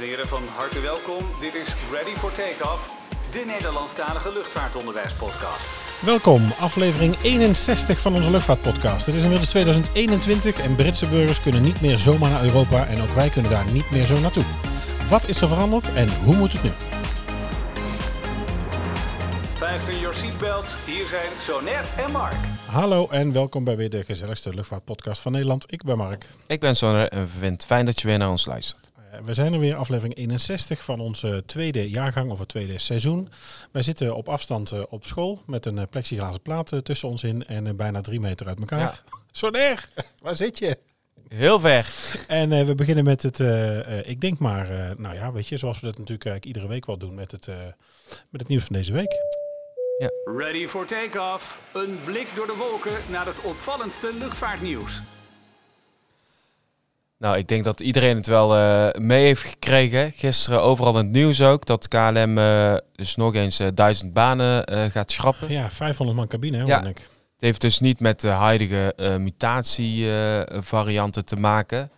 [0.00, 1.26] en heren, van harte welkom.
[1.40, 2.94] Dit is Ready for Takeoff,
[3.30, 5.66] de Nederlandstalige luchtvaartonderwijspodcast.
[6.00, 9.06] Welkom, aflevering 61 van onze luchtvaartpodcast.
[9.06, 13.08] Het is inmiddels 2021 en Britse burgers kunnen niet meer zomaar naar Europa en ook
[13.08, 14.44] wij kunnen daar niet meer zo naartoe.
[15.08, 16.70] Wat is er veranderd en hoe moet het nu?
[19.54, 22.36] Fasten your seatbelts, hier zijn Soner en Mark.
[22.66, 25.72] Hallo en welkom bij weer de gezelligste luchtvaartpodcast van Nederland.
[25.72, 26.26] Ik ben Mark.
[26.46, 28.89] Ik ben Sonner en we vinden het fijn dat je weer naar ons luistert.
[29.12, 33.28] Uh, we zijn er weer, aflevering 61 van onze tweede jaargang of het tweede seizoen.
[33.70, 37.46] Wij zitten op afstand uh, op school met een uh, plexiglazen plaat tussen ons in
[37.46, 38.78] en bijna drie meter uit elkaar.
[38.78, 38.94] Ja.
[39.32, 39.88] Soner,
[40.22, 40.78] waar zit je?
[41.28, 41.86] Heel ver.
[42.26, 43.38] En we beginnen met het,
[44.06, 46.98] ik denk maar, nou ja, weet je, zoals we dat natuurlijk eigenlijk iedere week wel
[46.98, 47.46] doen met het,
[48.30, 49.12] met het nieuws van deze week.
[49.98, 50.10] Ja.
[50.24, 51.58] Ready for takeoff.
[51.72, 55.00] Een blik door de wolken naar het opvallendste luchtvaartnieuws.
[57.20, 60.12] Nou, ik denk dat iedereen het wel uh, mee heeft gekregen.
[60.12, 64.64] Gisteren overal in het nieuws ook dat KLM uh, dus nog eens uh, duizend banen
[64.90, 65.52] gaat schrappen.
[65.52, 66.84] Ja, 500 man cabine, hè, ja.
[66.84, 66.96] ik.
[66.96, 71.90] Het heeft dus niet met de huidige mutatievarianten te maken.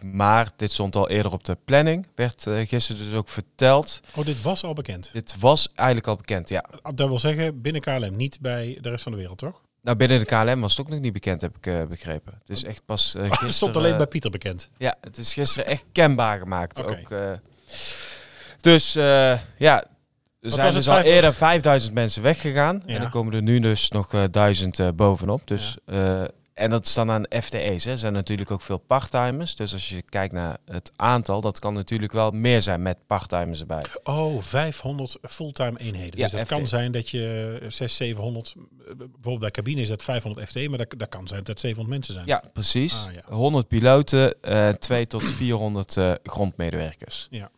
[0.00, 2.06] Maar dit stond al eerder op de planning.
[2.14, 4.00] Werd gisteren dus ook verteld.
[4.14, 5.10] Oh, dit was al bekend?
[5.12, 6.64] Dit was eigenlijk al bekend, ja.
[6.94, 9.60] Dat wil zeggen, binnen KLM, niet bij de rest van de wereld, toch?
[9.82, 12.32] Nou, binnen de KLM was het ook nog niet bekend, heb ik uh, begrepen.
[12.38, 13.46] Het is echt pas uh, gisteren...
[13.46, 14.68] het stond alleen bij Pieter bekend?
[14.76, 16.78] Ja, het is gisteren echt kenbaar gemaakt.
[16.78, 17.00] Okay.
[17.00, 17.40] Ook,
[18.60, 19.84] dus ja,
[20.40, 22.82] er zijn dus al eerder 5000 mensen weggegaan.
[22.86, 22.94] Ja.
[22.94, 25.46] En er komen er nu dus nog uh, 1000 bovenop.
[25.46, 26.28] Dus ja.
[26.60, 27.84] En dat is dan aan FTE's.
[27.84, 27.90] Hè.
[27.90, 29.56] Er zijn natuurlijk ook veel parttimers.
[29.56, 33.60] Dus als je kijkt naar het aantal, dat kan natuurlijk wel meer zijn met parttimers
[33.60, 33.82] erbij.
[34.02, 36.18] Oh, 500 fulltime eenheden.
[36.18, 38.54] Ja, dus het kan zijn dat je 600, 700,
[38.96, 42.14] bijvoorbeeld bij cabine is dat 500 FTE, maar dat, dat kan zijn dat 700 mensen
[42.14, 42.26] zijn.
[42.26, 43.06] Ja, precies.
[43.06, 43.22] Ah, ja.
[43.34, 47.26] 100 piloten, uh, 2 tot 400 uh, grondmedewerkers.
[47.30, 47.50] Ja.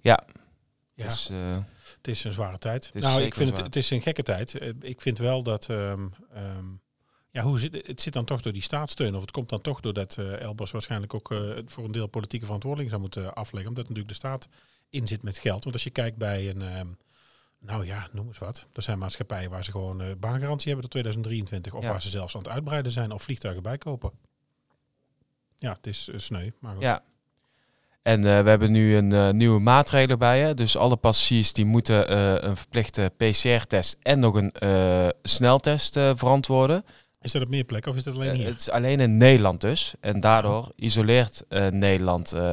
[0.00, 0.24] Ja.
[0.94, 1.04] ja.
[1.04, 1.38] Dus, uh,
[1.96, 2.90] het is een zware tijd.
[2.94, 4.60] Nou, ik vind het, het is een gekke tijd.
[4.80, 6.80] Ik vind wel dat um, um,
[7.38, 9.14] ja, hoe zit, het zit dan toch door die staatssteun?
[9.14, 12.88] Of het komt dan toch doordat uh, waarschijnlijk ook uh, voor een deel politieke verantwoording
[12.88, 13.68] zou moeten afleggen.
[13.68, 14.48] Omdat natuurlijk de staat
[14.90, 15.62] in zit met geld.
[15.62, 16.96] Want als je kijkt bij een, um,
[17.58, 18.66] nou ja, noem eens wat.
[18.72, 21.74] Er zijn maatschappijen waar ze gewoon uh, baangarantie hebben tot 2023.
[21.74, 21.90] Of ja.
[21.90, 24.10] waar ze zelfs aan het uitbreiden zijn of vliegtuigen bijkopen.
[25.56, 26.50] Ja, het is sneu.
[26.58, 26.82] Maar goed.
[26.82, 27.02] Ja.
[28.02, 30.40] En we hebben nu een nieuwe maatregel bij.
[30.40, 30.54] Hè?
[30.54, 32.14] Dus alle passagiers die moeten
[32.48, 34.52] een verplichte PCR-test en nog een
[35.22, 36.84] sneltest verantwoorden.
[37.20, 38.44] Is dat op meer plekken of is dat alleen hier?
[38.44, 39.94] Uh, het is alleen in Nederland dus.
[40.00, 40.68] En daardoor oh.
[40.76, 42.52] isoleert uh, Nederland uh,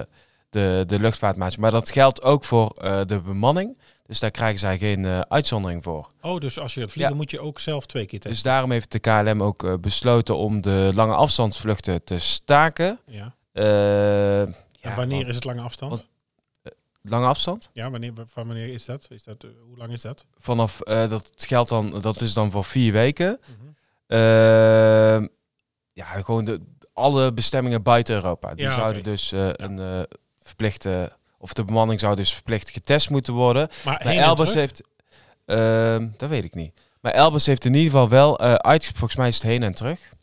[0.50, 1.72] de, de luchtvaartmaatschappij.
[1.72, 2.74] Maar dat geldt ook voor
[3.08, 3.78] de bemanning.
[4.06, 6.08] Dus daar krijgen zij geen uitzondering voor.
[6.22, 7.20] Oh, dus als je gaat vliegen ja.
[7.20, 8.31] moet je ook zelf twee keer testen?
[8.31, 13.00] Dus daarom heeft de KLM ook besloten om de lange afstandsvluchten te staken.
[13.06, 13.36] Ja.
[13.52, 14.56] en
[14.96, 15.92] wanneer want, is het lange afstand?
[15.92, 16.06] Want,
[17.02, 17.70] lange afstand?
[17.74, 19.08] Ja, wanneer, van wanneer is dat?
[19.09, 20.25] Is dat hoe lang is dat?
[20.38, 23.40] Vanaf, dat geldt dan, dat is dan voor vier weken.
[23.48, 23.75] Mm -hmm.
[24.08, 25.28] Uh,
[25.92, 26.62] ja, gewoon de,
[26.94, 28.54] alle bestemmingen buiten Europa.
[28.54, 29.12] Die ja, zouden okay.
[29.12, 29.60] dus ja.
[29.60, 30.02] een uh,
[30.40, 33.68] verplichte, of de bemanning zou dus verplicht getest moeten worden.
[33.86, 34.82] Maar, maar Elbus heeft,
[35.46, 36.82] ehm, dat weet ik niet.
[37.02, 39.76] Maar Elbus heeft in ieder geval wel uh, uitgesproken, volgens mij is het heen en
[39.76, 40.14] terug.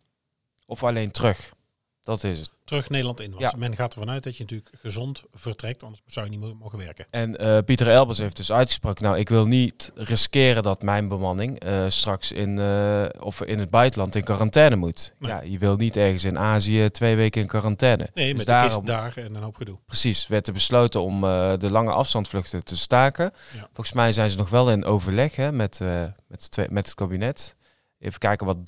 [0.66, 1.52] Of alleen terug.
[2.02, 2.50] Dat is het.
[2.64, 3.30] Terug Nederland in.
[3.30, 3.52] Want ja.
[3.56, 7.06] men gaat ervan uit dat je natuurlijk gezond vertrekt, anders zou je niet mogen werken.
[7.10, 11.64] En uh, Pieter Elbers heeft dus uitgesproken, nou ik wil niet riskeren dat mijn bemanning
[11.64, 15.14] uh, straks in, uh, of in het buitenland in quarantaine moet.
[15.18, 15.30] Nee.
[15.30, 18.08] Ja, je wil niet ergens in Azië twee weken in quarantaine.
[18.14, 19.78] Nee, dus met daarom, daar en een hoop gedoe.
[19.86, 23.32] Precies, werd er besloten om de lange afstandsvluchten te staken.
[23.54, 23.68] Ja.
[23.72, 25.80] Volgens mij zijn ze nog wel in overleg hè, met,
[26.28, 27.56] met, met het kabinet.
[27.98, 28.66] Even kijken wat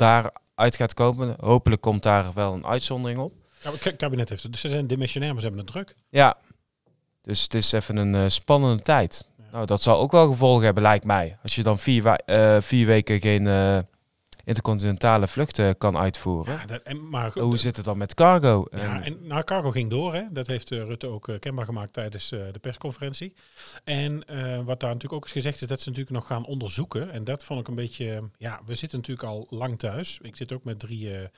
[0.55, 1.37] daaruit gaat komen.
[1.41, 3.33] Hopelijk komt daar wel een uitzondering op.
[3.63, 4.53] Ja, het kabinet heeft het.
[4.53, 5.95] Dus ze zijn dimensionair, maar ze hebben het druk.
[6.09, 6.37] Ja.
[7.23, 9.29] Dus het is even een uh, spannende tijd.
[9.39, 9.45] Ja.
[9.51, 11.39] Nou, dat zal ook wel gevolgen hebben, lijkt mij.
[11.43, 13.79] Als je dan vier, uh, vier weken geen uh,
[14.45, 16.55] intercontinentale vluchten kan uitvoeren.
[16.55, 18.67] Ja, dat, en, maar goed, Hoe zit het dan met cargo?
[18.71, 20.15] Ja, en nou, cargo ging door.
[20.15, 20.23] Hè.
[20.31, 23.35] Dat heeft Rutte ook kenbaar gemaakt tijdens de persconferentie.
[23.85, 24.19] En
[24.65, 27.11] wat daar natuurlijk ook is gezegd, is dat ze natuurlijk nog gaan onderzoeken.
[27.11, 28.31] En dat vond ik een beetje...
[28.39, 30.19] Ja, we zitten natuurlijk al lang thuis.
[30.23, 31.29] Ik zit ook met drie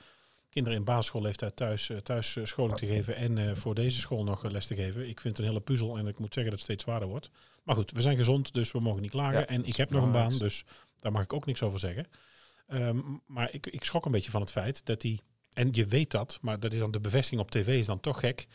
[0.49, 4.75] kinderen in basisschoolleeftijd thuis, thuis scholing te geven en voor deze school nog les te
[4.75, 5.09] geven.
[5.09, 7.29] Ik vind het een hele puzzel en ik moet zeggen dat het steeds zwaarder wordt.
[7.63, 9.39] Maar goed, we zijn gezond, dus we mogen niet klagen.
[9.39, 10.63] Ja, en ik heb nog een baan, dus
[10.99, 12.05] daar mag ik ook niks over zeggen.
[12.67, 15.21] Um, maar ik, ik schrok een beetje van het feit dat die,
[15.53, 18.19] en je weet dat, maar dat is dan de bevestiging op tv is dan toch
[18.19, 18.47] gek,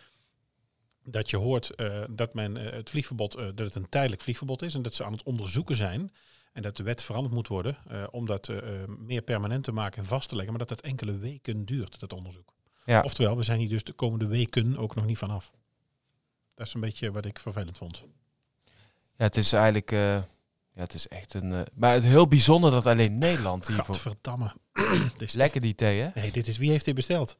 [1.05, 1.75] dat je hoort
[2.11, 5.23] dat men het vliegverbod, dat het een tijdelijk vliegverbod is en dat ze aan het
[5.23, 6.12] onderzoeken zijn
[6.53, 7.76] en dat de wet veranderd moet worden
[8.11, 8.53] om dat
[8.87, 10.56] meer permanent te maken en vast te leggen.
[10.56, 12.55] Maar dat dat enkele weken duurt, dat onderzoek.
[12.85, 13.03] Ja.
[13.03, 15.53] Oftewel, we zijn hier dus de komende weken ook nog niet vanaf.
[16.55, 18.05] Dat is een beetje wat ik vervelend vond.
[19.17, 19.91] Ja, het is eigenlijk...
[20.75, 21.67] ja, het is echt een...
[21.75, 23.95] maar het heel bijzonder dat alleen Nederland hiervoor...
[23.95, 24.53] Gadverdamme.
[25.19, 26.09] is Lekker die thee, hè?
[26.15, 26.59] Nee, dit is...
[26.59, 27.39] Wie heeft dit besteld?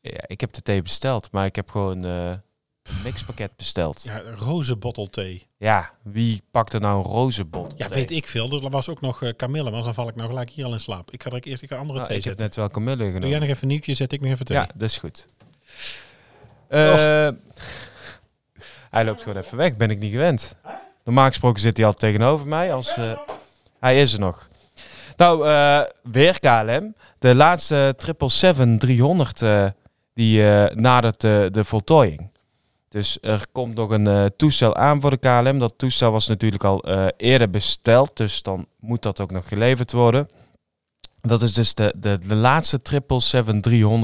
[0.00, 2.04] Ja, ik heb de thee besteld, maar ik heb gewoon
[3.04, 4.02] mixpakket besteld.
[4.02, 5.46] Ja, rozenbottel thee.
[5.56, 8.62] Ja, wie pakt er nou een rozenbottel Ja, weet ik veel.
[8.62, 10.80] Er was ook nog uh, kamille, maar dan val ik nou gelijk hier al in
[10.80, 11.10] slaap.
[11.10, 12.46] Ik ga er eerst een andere nou, thee ik zetten.
[12.46, 13.20] Ik heb net wel kamille genomen.
[13.20, 14.56] Doe jij nog even een nieuwtje, zet ik nog even thee.
[14.56, 15.26] Ja, dat is goed.
[16.68, 16.78] Uh,
[18.90, 20.54] hij loopt gewoon even weg, ben ik niet gewend.
[21.04, 22.96] Normaal gesproken zit hij al tegenover mij als...
[22.98, 23.12] Uh,
[23.80, 24.48] hij is er nog.
[25.16, 26.94] Nou, uh, weer KLM.
[27.18, 27.94] De laatste
[29.72, 29.74] 777-300
[30.14, 30.42] die
[30.74, 32.30] nadert de voltooiing.
[32.92, 35.58] Dus er komt nog een uh, toestel aan voor de KLM.
[35.58, 39.92] Dat toestel was natuurlijk al uh, eerder besteld, dus dan moet dat ook nog geleverd
[39.92, 40.28] worden.
[41.20, 42.80] Dat is dus de, de, de laatste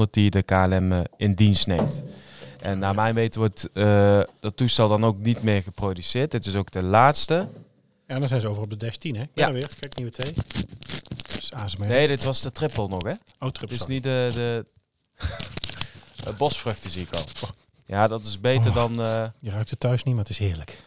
[0.05, 2.03] 777-300 die de KLM uh, in dienst neemt.
[2.61, 3.69] En naar mijn weten wordt
[4.39, 6.31] dat toestel dan ook niet meer geproduceerd.
[6.31, 7.47] Dit is ook de laatste.
[8.07, 9.23] Ja, dan zijn ze over op de Dash 10, hè?
[9.33, 9.51] Ja.
[9.51, 9.69] weer.
[9.79, 10.33] Kijk, nieuwe thee.
[11.87, 13.13] Nee, dit was de triple nog, hè?
[13.39, 13.77] Oh, triple.
[13.77, 14.65] Dus niet de, de,
[16.23, 17.23] de bosvruchten zie ik al.
[17.43, 17.49] Oh.
[17.85, 18.91] Ja, dat is beter oh, dan...
[18.99, 19.25] Uh...
[19.39, 20.83] Je ruikt het thuis niet, maar het is heerlijk.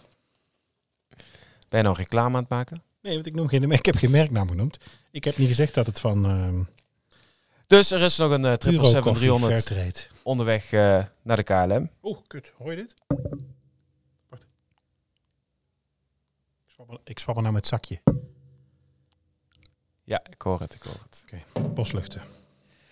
[1.68, 2.82] Ben je nou reclame aan het maken?
[3.02, 4.78] Nee, want ik, noem geen, ik heb geen merknaam genoemd.
[5.10, 6.26] Ik heb niet gezegd dat het van...
[6.26, 6.60] Uh,
[7.72, 11.90] dus er is nog een uh, 777 onderweg uh, naar de KLM.
[12.02, 12.52] Oeh, kut.
[12.56, 12.94] Hoor je dit?
[14.28, 14.46] Wacht.
[17.04, 18.00] Ik swap er nou met zakje.
[20.04, 21.24] Ja, ik hoor het, ik hoor het.
[21.24, 21.70] Oké, okay.
[21.70, 22.20] bosluchten.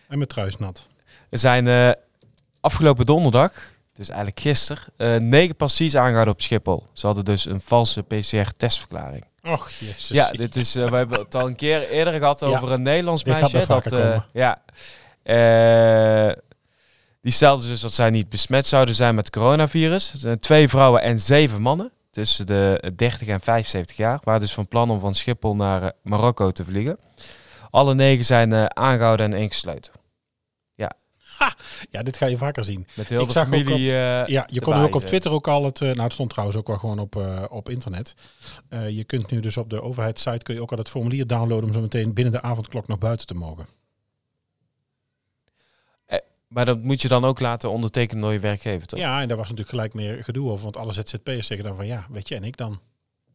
[0.08, 0.86] En mijn trui is nat.
[1.28, 1.90] Er zijn uh,
[2.60, 3.52] afgelopen donderdag
[3.92, 6.86] dus eigenlijk gisteren, uh, negen passies aangehouden op Schiphol.
[6.92, 9.24] Ze hadden dus een valse PCR-testverklaring.
[9.44, 10.08] Och, jezus.
[10.08, 13.24] Ja, dit is, uh, we hebben het al een keer eerder gehad over een Nederlands
[13.24, 13.66] meisje.
[13.66, 14.62] Dat, uh, ja,
[17.22, 20.14] die stelde dus dat zij niet besmet zouden zijn met coronavirus.
[20.40, 24.20] twee vrouwen en zeven mannen tussen de 30 en 75 jaar.
[24.22, 26.98] Waren dus van plan om van Schiphol naar Marokko te vliegen.
[27.70, 29.99] Alle negen zijn aangehouden en ingesloten
[31.90, 32.86] ja, dit ga je vaker zien.
[32.94, 33.74] Met heel veel familie.
[33.74, 35.80] Op, ja, je kon ook op Twitter ook al het.
[35.80, 38.14] Uh, nou, het stond trouwens ook wel gewoon op, uh, op internet.
[38.70, 41.64] Uh, je kunt nu dus op de overheidssite kun je ook al het formulier downloaden
[41.64, 43.66] om zo meteen binnen de avondklok nog buiten te mogen.
[46.50, 48.98] Maar dat moet je dan ook laten ondertekenen door je werkgever, toch?
[48.98, 50.64] Ja, en daar was natuurlijk gelijk meer gedoe over.
[50.64, 52.80] Want alle ZZP'ers zeggen dan van ja, weet je, en ik dan?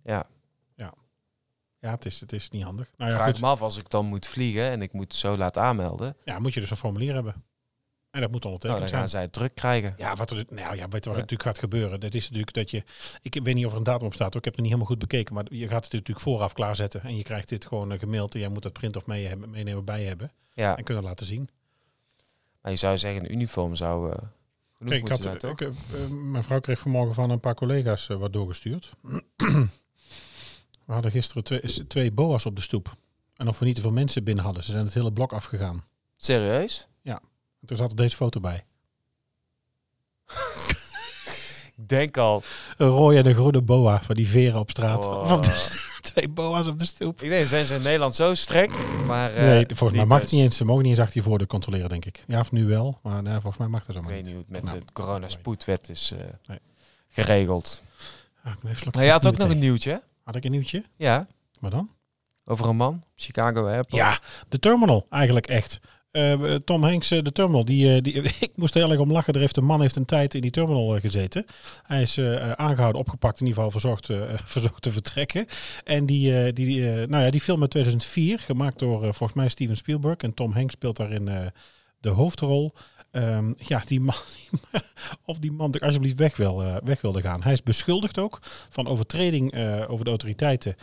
[0.03, 0.27] Ja.
[0.75, 0.93] Ja.
[1.79, 2.91] Ja, het is, het is niet handig.
[2.97, 3.41] Nou ja, Vraag goed.
[3.41, 6.15] me af, als ik dan moet vliegen en ik moet zo laten aanmelden.
[6.23, 7.43] Ja, moet je dus een formulier hebben.
[8.15, 9.93] En dat moet ondertekend nou, dan gaan zij druk krijgen.
[9.97, 11.99] Ja, wat er, dus- nou ja, weet wat natuurlijk gaat gebeuren?
[11.99, 12.83] Dat is natuurlijk dat je,
[13.21, 14.99] ik weet niet of er een datum op staat, ik heb het niet helemaal goed
[14.99, 18.33] bekeken, maar je gaat het natuurlijk vooraf klaarzetten en je krijgt dit gewoon uh, gemaild
[18.33, 20.77] en jij moet dat print of mee hebben, meenemen bij hebben ja.
[20.77, 21.49] en kunnen laten zien.
[22.61, 24.15] Maar je zou zeggen, een uniform zou uh,
[24.73, 25.69] genoeg Kijk, ik had, zijn, ik, uh,
[26.09, 28.91] mijn vrouw kreeg vanmorgen van een paar collega's wat doorgestuurd.
[30.85, 32.95] we hadden gisteren twee, twee boa's op de stoep.
[33.35, 34.63] En of we niet te veel mensen binnen hadden.
[34.63, 35.83] Ze zijn het hele blok afgegaan.
[36.17, 36.87] Serieus?
[37.65, 38.65] Toen zat er deze foto bij.
[41.77, 42.43] Ik denk al.
[42.77, 45.01] Een rode en een groene boa van die veren op straat.
[46.01, 47.21] Twee boa's op de stoep.
[47.21, 48.71] Ik denk, zijn ze in Nederland zo streng?
[49.07, 50.57] Maar, uh, nee, volgens mij mag het niet eens.
[50.57, 52.23] Ze mogen niet eens achter je voordeur controleren, denk ik.
[52.27, 52.99] Ja, of nu wel.
[53.01, 54.79] Maar nee, volgens mij mag dat zo maar Ik weet niet hoe het met nou,
[54.79, 56.59] de corona-spoedwet is uh, nee.
[57.07, 57.83] geregeld.
[58.43, 58.53] Ah,
[58.93, 60.83] maar je had ook nog een nieuwtje, Had ik een nieuwtje?
[60.95, 61.27] Ja.
[61.59, 61.89] Maar dan?
[62.45, 63.95] Over een man, Chicago Airport.
[63.95, 64.19] Ja,
[64.49, 65.79] de terminal eigenlijk echt.
[66.15, 69.33] Uh, Tom Hanks, uh, de terminal, die, die, ik moest er heel erg om lachen.
[69.33, 71.45] Er heeft een man heeft een tijd in die terminal gezeten.
[71.83, 72.19] Hij is
[72.55, 74.05] aangehouden, opgepakt, in ieder geval verzocht,
[74.53, 75.45] verzocht te vertrekken.
[75.83, 80.17] En die, die, nou ja, die film uit 2004, gemaakt door volgens mij Steven Spielberg.
[80.17, 81.51] En Tom Hanks speelt daarin
[81.99, 82.73] de hoofdrol.
[83.11, 84.15] Um, ja, die man,
[85.25, 87.43] of die man alsjeblieft weg, wil, weg wilde gaan.
[87.43, 89.55] Hij is beschuldigd ook van overtreding
[89.87, 90.75] over de autoriteiten.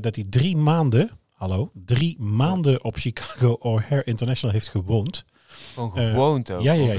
[0.00, 5.24] dat hij drie maanden hallo, drie maanden op Chicago O'Hare International heeft gewoond.
[5.74, 6.60] Gewoon gewoond ook.
[6.60, 6.92] Ja, ja,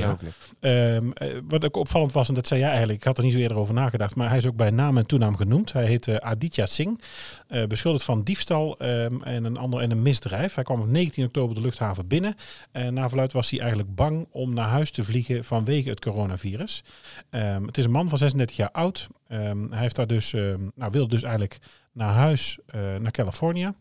[0.60, 0.96] ja.
[0.96, 1.14] Um,
[1.48, 3.58] wat ook opvallend was, en dat zei jij eigenlijk, ik had er niet zo eerder
[3.58, 5.74] over nagedacht, maar hij is ook bij naam en toenaam genoemd.
[5.74, 7.02] Hij heet uh, Aditya Singh,
[7.50, 10.56] uh, beschuldigd van diefstal um, en, een ander, en een misdrijf.
[10.56, 12.36] Hij kwam op 19 oktober de luchthaven binnen.
[12.72, 16.84] En na verluid was hij eigenlijk bang om naar huis te vliegen vanwege het coronavirus.
[17.32, 19.08] Um, het is een man van 36 jaar oud.
[19.28, 20.32] hij heeft daar dus,
[20.76, 21.60] nou, wilde dus eigenlijk
[21.92, 23.74] naar huis, uh, naar Californië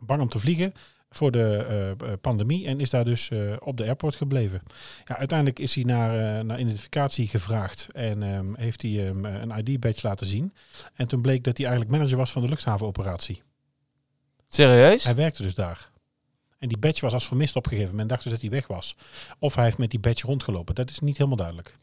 [0.00, 0.72] bang om te vliegen
[1.10, 4.62] voor de eh, eh, pandemie en is daar dus uh, op de airport gebleven.
[5.04, 10.06] Ja, uiteindelijk is hij naar, naar identificatie gevraagd en um, heeft hij um, een ID-badge
[10.06, 10.54] laten zien.
[10.94, 13.42] En toen bleek dat hij eigenlijk manager was van de luchthavenoperatie.
[14.48, 15.04] Serieus?
[15.04, 15.90] Hij werkte dus daar.
[16.58, 17.96] En die badge was als vermist opgegeven.
[17.96, 18.96] Men dacht dus dat hij weg was.
[19.38, 20.74] Of hij heeft met die badge rondgelopen.
[20.74, 21.76] Dat is niet helemaal duidelijk.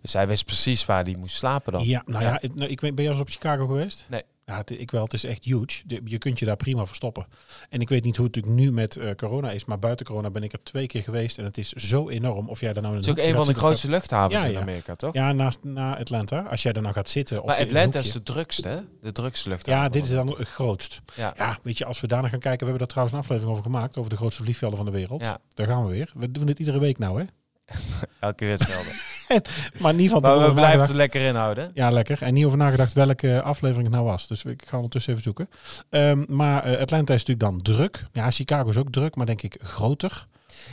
[0.00, 1.84] Dus hij wist precies waar hij moest slapen dan.
[1.84, 4.06] Ja, nou ja, ik, nou, ik weet, ben je al eens op Chicago geweest?
[4.08, 4.22] Nee.
[4.46, 5.02] Ja, het, ik wel.
[5.02, 5.82] Het is echt huge.
[6.04, 7.26] je kunt je daar prima verstoppen.
[7.68, 10.30] En ik weet niet hoe het natuurlijk nu met uh, corona is, maar buiten corona
[10.30, 12.48] ben ik er twee keer geweest en het is zo enorm.
[12.48, 15.14] Of jij daar nou het is ook een van de grootste luchthavens in Amerika, toch?
[15.14, 16.40] Ja, naast na Atlanta.
[16.42, 17.44] Als jij daar nou gaat zitten.
[17.44, 18.80] Maar Atlanta is de drukste, hè?
[19.00, 19.82] De drukste luchthaven.
[19.82, 21.00] Ja, dit is dan het grootst.
[21.14, 21.34] Ja.
[21.36, 23.70] ja, weet je, als we daarna gaan kijken, we hebben daar trouwens een aflevering over
[23.70, 25.24] gemaakt over de grootste vliegvelden van de wereld.
[25.54, 26.12] Daar gaan we weer.
[26.14, 27.24] We doen dit iedere week nou, hè?
[28.20, 28.92] Elke keer hetzelfde.
[29.82, 31.70] maar niet van maar we blijven er lekker inhouden.
[31.74, 32.22] Ja, lekker.
[32.22, 34.26] En niet over nagedacht welke aflevering het nou was.
[34.26, 35.48] Dus ik ga ondertussen even zoeken.
[35.90, 38.06] Um, maar uh, Atlanta is natuurlijk dan druk.
[38.12, 40.26] Ja, Chicago is ook druk, maar denk ik groter.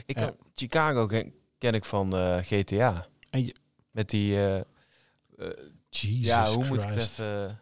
[0.05, 3.05] Ik uh, Chicago ken, ken, ik van uh, GTA.
[3.29, 3.55] En je,
[3.91, 4.37] Met die...
[5.89, 7.59] Jesus ja, hoe moet ik het even...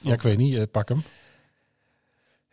[0.00, 0.70] ja, ik weet niet.
[0.70, 1.02] pak hem.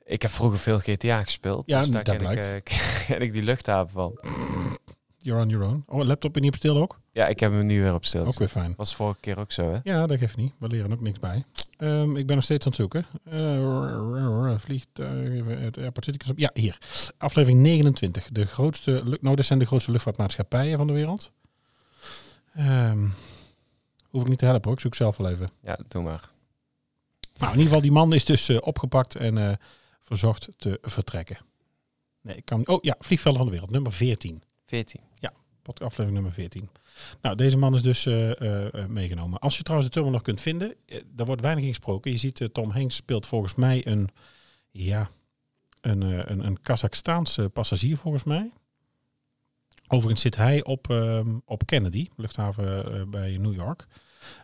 [0.06, 1.64] Ik heb vroeger veel GTA gespeeld.
[1.70, 2.64] Ja, dus daar ken ik,
[3.08, 4.20] ken ik die luchthaven van.
[5.24, 5.84] You're on your own.
[5.88, 7.00] Oh, laptop in niet op stil ook?
[7.12, 8.26] Ja, ik heb hem nu weer op stil.
[8.26, 8.74] Ook weer fijn.
[8.78, 9.80] Was vorige keer ook zo, hè?
[9.84, 10.54] Ja, dat geeft niet.
[10.58, 11.46] We leren ook niks bij.
[11.78, 13.06] Um, ik ben nog steeds aan het zoeken.
[13.34, 16.32] Uh, vliegtuigen, het airport city.
[16.36, 16.78] Ja, hier.
[17.18, 18.30] Aflevering 29.
[18.32, 21.32] De grootste, nou, dat zijn de grootste luchtvaartmaatschappijen van de wereld.
[22.58, 23.14] Um,
[24.10, 24.76] hoef ik niet te helpen, ook.
[24.76, 25.52] Ik zoek zelf wel even.
[25.62, 26.30] Ja, doe maar.
[27.38, 29.54] Nou, in ieder geval, die man is dus uh, opgepakt en uh,
[30.02, 31.38] verzocht te vertrekken.
[32.22, 32.68] Nee, ik kan.
[32.68, 34.44] Oh ja, vliegvelden van de wereld, nummer 14.
[34.66, 35.02] 14.
[35.68, 36.70] Aflevering nummer 14.
[37.22, 38.32] Nou, deze man is dus uh,
[38.88, 39.40] meegenomen.
[39.40, 42.12] Als je trouwens de tunnel nog kunt vinden, daar wordt weinig in gesproken.
[42.12, 44.10] Je ziet, Tom Hanks speelt volgens mij een,
[44.72, 45.10] ja,
[45.82, 48.52] een, een, een Kazachstaanse passagier volgens mij.
[49.88, 53.88] Overigens zit hij op, ehm, op Kennedy, luchthaven bij New York.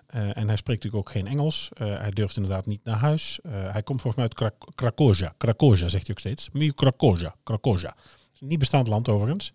[0.07, 1.69] en hij spreekt natuurlijk ook geen Engels.
[1.75, 3.39] hij durft inderdaad niet naar huis.
[3.47, 4.33] hij komt volgens mij uit
[4.75, 5.35] Krak.
[5.37, 6.49] Krakoja zegt hij ook steeds.
[6.75, 7.35] Krakoja.
[7.43, 7.95] Krakoja.
[8.39, 9.53] Niet bestaand land overigens.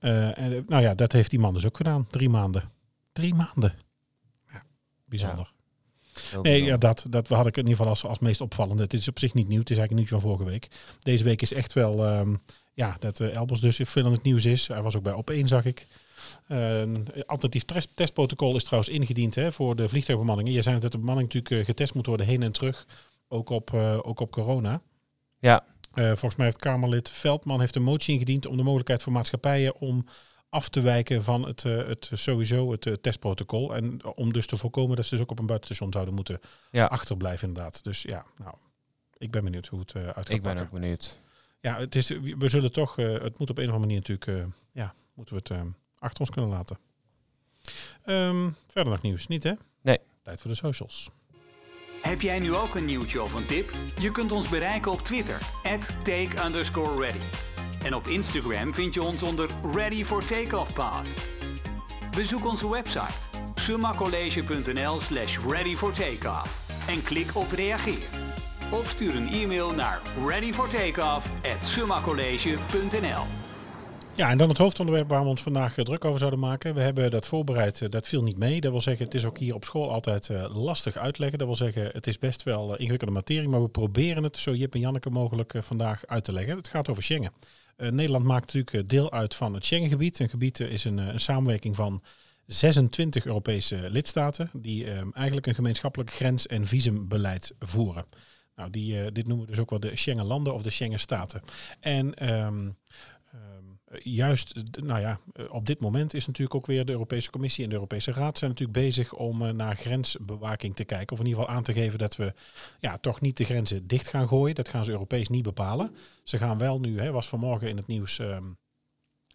[0.00, 2.06] Uh, en, nou ja, dat heeft die man dus ook gedaan.
[2.06, 2.70] Drie maanden.
[3.12, 3.74] Drie maanden.
[4.52, 4.62] Ja,
[5.04, 5.52] bijzonder.
[6.42, 8.82] nee, ja, dat, dat had ik in ieder geval als, als meest opvallende.
[8.82, 9.60] Het is op zich niet nieuw.
[9.60, 10.68] Het is eigenlijk niet van vorige week.
[11.00, 12.40] Deze week is echt wel, um,
[12.74, 14.68] ja, dat uh, Elbos dus veel in het nieuws is.
[14.68, 15.86] Hij was ook bij Op1, zag ik.
[16.48, 16.82] Uh,
[17.26, 17.64] alternatief
[17.94, 20.52] testprotocol is trouwens ingediend hè, voor de vliegtuigbemanningen.
[20.52, 22.86] Je zei dat de bemanning natuurlijk getest moet worden heen en terug.
[23.28, 24.80] Ook op, ook op corona.
[25.38, 25.64] Ja.
[25.94, 29.76] Uh, volgens mij heeft Kamerlid Veldman heeft een motie ingediend om de mogelijkheid voor maatschappijen
[29.76, 30.06] om
[30.48, 33.74] af te wijken van het, uh, het sowieso het uh, testprotocol.
[33.74, 36.86] En om dus te voorkomen dat ze dus ook op een buitenstation zouden moeten ja.
[36.86, 37.84] achterblijven inderdaad.
[37.84, 38.54] Dus ja, nou,
[39.16, 41.20] ik ben benieuwd hoe het uit gaat Ik ben ook benieuwd.
[41.60, 42.08] Ja, het is,
[42.38, 45.64] we zullen toch, het moet op een of andere manier natuurlijk, ja, moeten we het
[45.98, 46.78] achter ons kunnen laten.
[48.06, 49.52] Um, verder nog nieuws, niet hè?
[49.80, 49.98] Nee.
[50.22, 51.10] Tijd voor de socials.
[52.02, 53.70] Heb jij nu ook een nieuwtje of een tip?
[53.98, 55.38] Je kunt ons bereiken op Twitter,
[56.02, 56.28] take.
[57.84, 60.70] En op Instagram vind je ons onder Ready for Takeoff.
[62.16, 63.12] Bezoek onze website
[63.54, 65.76] summacollege.nl slash ready
[66.86, 68.06] en klik op reageer.
[68.70, 73.41] Of stuur een e-mail naar readyfortakeoff at summacollege.nl
[74.16, 76.74] ja, en dan het hoofdonderwerp waar we ons vandaag eh, druk over zouden maken.
[76.74, 78.60] We hebben dat voorbereid, eh, dat viel niet mee.
[78.60, 81.38] Dat wil zeggen, het is ook hier op school altijd uh, lastig uitleggen.
[81.38, 84.74] Dat wil zeggen, het is best wel ingewikkelde materie, maar we proberen het zo Jip
[84.74, 86.56] en Janneke mogelijk vandaag uit te leggen.
[86.56, 87.32] Het gaat over Schengen.
[87.76, 90.18] Nederland maakt natuurlijk deel uit van het Schengengebied.
[90.18, 92.02] Een gebied is een, een samenwerking van
[92.46, 98.04] 26 Europese lidstaten die eigenlijk een gemeenschappelijk grens- en visumbeleid voeren.
[98.56, 101.42] Nou, die, dit noemen we dus ook wel de Schengenlanden of de Schengenstaten.
[101.80, 102.76] En um,
[103.98, 107.68] juist, nou ja, eh, op dit moment is natuurlijk ook weer de Europese Commissie en
[107.68, 111.12] de Europese Raad zijn natuurlijk bezig om eh, naar grensbewaking te kijken.
[111.12, 112.34] Of in ieder geval aan te geven dat we
[112.80, 114.54] ja, toch niet de grenzen dicht gaan gooien.
[114.54, 115.96] Dat gaan ze Europees niet bepalen.
[116.24, 118.44] Ze gaan wel nu, hè, was vanmorgen in het nieuws, ehm,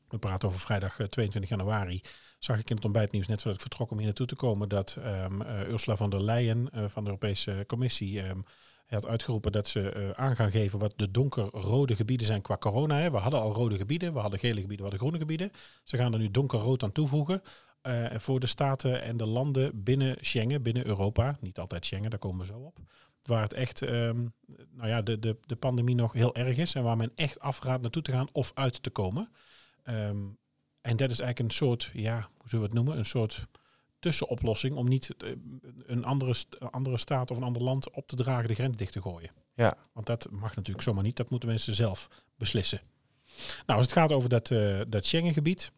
[0.07, 2.01] we praten over vrijdag 22 eh, januari,
[2.39, 4.97] zag ik in het ontbijtnieuws net voordat ik vertrok om hier naartoe te komen, dat
[4.99, 8.45] um, Ursula von der Leyen van de Europese Commissie um,
[8.88, 12.58] hij had uitgeroepen dat ze uh, aan gaan geven wat de donkerrode gebieden zijn qua
[12.58, 13.00] corona.
[13.00, 13.12] Hè.
[13.12, 15.51] We hadden al rode gebieden, we hadden gele gebieden, we hadden groene gebieden.
[15.84, 17.41] Ze gaan er nu donkerrood aan toevoegen.
[17.84, 21.38] Uh, voor de staten en de landen binnen Schengen, binnen Europa.
[21.41, 22.77] Niet altijd Schengen, daar komen we zo op.
[23.22, 24.34] Waar het echt, um,
[24.72, 26.74] nou ja, de, de, de pandemie nog heel erg is.
[26.74, 29.29] En waar men echt afraadt naartoe te gaan of uit te komen.
[29.84, 30.38] Um,
[30.82, 32.98] en dat is eigenlijk een soort, ja, hoe zullen we het noemen?
[32.98, 33.48] Een soort
[34.07, 35.31] tussenoplossing om niet eh,
[35.85, 36.35] een andere,
[36.71, 39.29] andere staat of een ander land op te dragen de grens dicht te gooien.
[39.55, 39.77] Ja.
[39.93, 41.15] Want dat mag natuurlijk zomaar niet.
[41.15, 42.81] Dat moeten mensen zelf beslissen.
[43.65, 45.71] Nou, als het gaat over dat, uh, dat Schengengebied.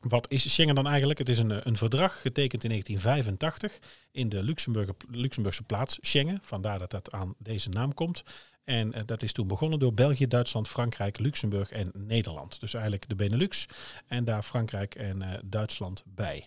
[0.00, 1.18] Wat is Schengen dan eigenlijk?
[1.18, 3.78] Het is een, een verdrag getekend in 1985
[4.12, 6.38] in de Luxemburg, Luxemburgse plaats Schengen.
[6.42, 8.22] Vandaar dat dat aan deze naam komt.
[8.64, 12.60] En uh, dat is toen begonnen door België, Duitsland, Frankrijk, Luxemburg en Nederland.
[12.60, 13.66] Dus eigenlijk de Benelux
[14.06, 16.44] en daar Frankrijk en uh, Duitsland bij.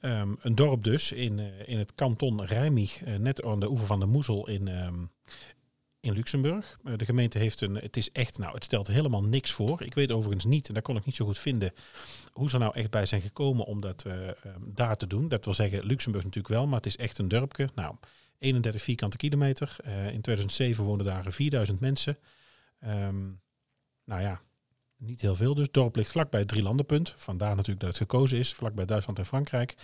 [0.00, 4.00] Um, een dorp dus in, uh, in het kanton Rijmig, net aan de oever van
[4.00, 5.10] de Moezel in, um,
[6.00, 6.78] in Luxemburg.
[6.96, 9.82] de gemeente heeft een, het is echt, nou het stelt helemaal niks voor.
[9.82, 11.72] Ik weet overigens niet, en daar kon ik niet zo goed vinden,
[12.32, 14.24] hoe ze nou echt bij zijn gekomen om dat um,
[14.64, 15.28] daar te doen.
[15.28, 17.68] Dat wil zeggen, Luxemburg natuurlijk wel, maar het is echt een dorpje.
[17.74, 17.94] Nou,
[18.40, 19.76] 31 vierkante kilometer.
[19.86, 22.18] Uh, in 2007 woonden daar 4000 mensen.
[22.84, 23.40] Um,
[24.04, 24.40] nou ja,
[24.96, 25.64] niet heel veel dus.
[25.64, 27.14] Het dorp ligt vlakbij het Drielandenpunt.
[27.16, 29.74] Vandaar natuurlijk dat het gekozen is, vlakbij Duitsland en Frankrijk.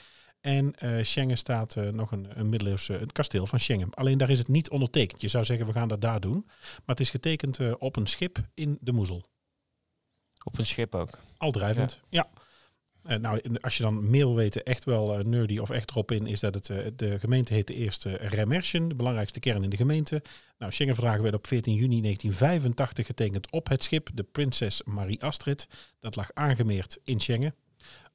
[0.40, 3.94] En uh, Schengen staat uh, nog een, een middeleeuwse het kasteel van Schengen.
[3.94, 5.20] Alleen daar is het niet ondertekend.
[5.20, 6.44] Je zou zeggen, we gaan dat daar doen.
[6.46, 9.24] Maar het is getekend op een schip in de Moezel.
[10.44, 11.18] Op een schip ook?
[11.36, 12.28] Al drijvend, ja.
[12.32, 12.42] ja.
[13.08, 16.10] Uh, nou, als je dan meer wil weten, echt wel uh, nerdy of echt erop
[16.10, 19.70] in, is dat het, uh, de gemeente heet de eerste Remerschen, de belangrijkste kern in
[19.70, 20.22] de gemeente.
[20.58, 25.68] Nou, Schengen-verdragen werd op 14 juni 1985 getekend op het schip, de Prinses Marie Astrid.
[26.00, 27.54] Dat lag aangemeerd in Schengen,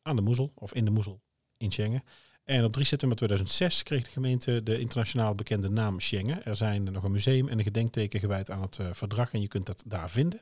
[0.01, 1.21] aan de Moezel, of in de Moezel
[1.57, 2.03] in Schengen.
[2.43, 6.45] En op 3 september 2006 kreeg de gemeente de internationaal bekende naam Schengen.
[6.45, 9.65] Er zijn nog een museum en een gedenkteken gewijd aan het verdrag en je kunt
[9.65, 10.41] dat daar vinden.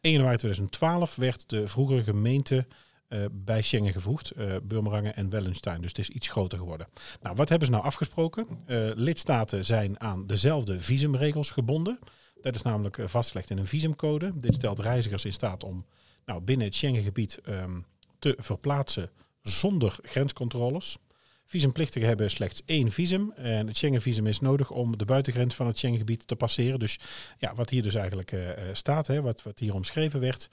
[0.00, 2.66] 1 januari 2012 werd de vroegere gemeente
[3.08, 5.80] uh, bij Schengen gevoegd, uh, en Wellenstein.
[5.80, 6.86] Dus het is iets groter geworden.
[7.22, 8.46] Nou, wat hebben ze nou afgesproken?
[8.66, 11.98] Uh, lidstaten zijn aan dezelfde visumregels gebonden.
[12.40, 14.32] Dat is namelijk vastgelegd in een visumcode.
[14.34, 15.86] Dit stelt reizigers in staat om
[16.24, 17.86] nou, binnen het Schengengebied um,
[18.18, 19.10] te verplaatsen
[19.42, 20.98] zonder grenscontroles.
[21.44, 23.32] Visumplichtigen hebben slechts één visum.
[23.32, 26.78] En het Schengenvisum is nodig om de buitengrens van het Schengengebied te passeren.
[26.78, 26.98] Dus
[27.38, 28.36] ja, wat hier dus eigenlijk
[28.72, 30.48] staat, hè, wat, wat hier omschreven werd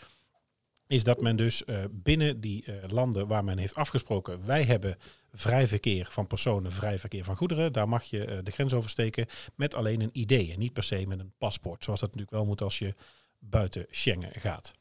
[0.88, 4.98] is dat men dus uh, binnen die uh, landen waar men heeft afgesproken, wij hebben
[5.34, 9.26] vrij verkeer van personen, vrij verkeer van goederen, daar mag je uh, de grens oversteken
[9.56, 12.46] met alleen een ID en niet per se met een paspoort, zoals dat natuurlijk wel
[12.46, 12.96] moet als je
[13.40, 14.72] buiten Schengen gaat.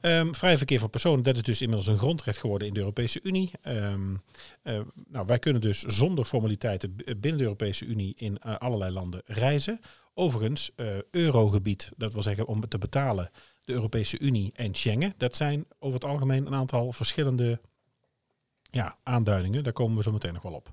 [0.00, 3.20] Um, vrij verkeer van personen, dat is dus inmiddels een grondrecht geworden in de Europese
[3.22, 3.50] Unie.
[3.62, 4.22] Um,
[5.08, 9.80] nou, wij kunnen dus zonder formaliteiten binnen de Europese Unie in allerlei landen reizen.
[10.14, 10.70] Overigens,
[11.10, 13.30] eurogebied, dat wil zeggen om te betalen
[13.68, 15.14] de Europese Unie en Schengen.
[15.16, 17.60] Dat zijn over het algemeen een aantal verschillende
[18.62, 19.64] ja, aanduidingen.
[19.64, 20.72] Daar komen we zo meteen nog wel op.